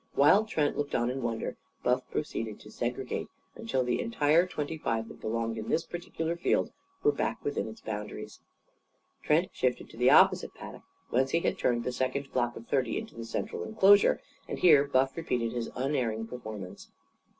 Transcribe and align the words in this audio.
While 0.15 0.45
Trent 0.45 0.75
looked 0.75 0.95
on 0.95 1.11
in 1.11 1.21
wonder, 1.21 1.57
Buff 1.83 2.01
proceeded 2.09 2.59
to 2.61 2.71
segregate, 2.71 3.27
until 3.53 3.83
the 3.83 4.01
entire 4.01 4.47
twenty 4.47 4.75
five 4.75 5.07
that 5.09 5.21
belonged 5.21 5.59
in 5.59 5.69
this 5.69 5.85
particular 5.85 6.35
field 6.35 6.71
were 7.03 7.11
back 7.11 7.45
within 7.45 7.67
its 7.67 7.81
boundaries. 7.81 8.39
Trent 9.21 9.51
shifted 9.53 9.91
to 9.91 9.97
the 9.97 10.09
opposite 10.09 10.55
paddock, 10.55 10.81
whence 11.11 11.29
he 11.29 11.41
had 11.41 11.59
turned 11.59 11.83
the 11.83 11.91
second 11.91 12.25
flock 12.25 12.55
of 12.55 12.65
thirty 12.65 12.97
into 12.97 13.13
the 13.13 13.25
central 13.25 13.63
enclosure. 13.63 14.19
And 14.47 14.57
here 14.57 14.85
Buff 14.85 15.15
repeated 15.15 15.51
his 15.53 15.69
unerring 15.75 16.25
performance. 16.25 16.89